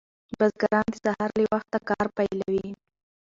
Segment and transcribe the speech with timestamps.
[0.37, 2.67] بزګران د سهار له وخته کار پیلوي.